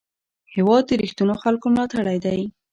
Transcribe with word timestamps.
هېواد 0.55 0.83
د 0.87 0.91
رښتینو 1.01 1.33
خلکو 1.43 1.65
ملاتړی 1.73 2.17
دی. 2.25 2.41